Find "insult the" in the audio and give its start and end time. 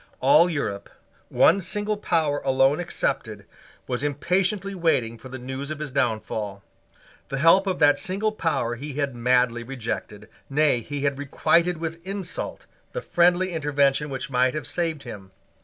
12.03-13.01